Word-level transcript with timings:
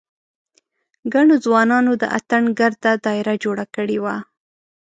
ګڼو 1.13 1.35
ځوانانو 1.45 1.91
د 2.01 2.03
اتڼ 2.17 2.43
ګرده 2.59 2.91
داېره 3.05 3.33
جوړه 3.43 3.65
کړې 3.75 3.97
وه. 4.03 4.15